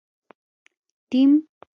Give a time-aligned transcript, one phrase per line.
[1.11, 1.31] ټیم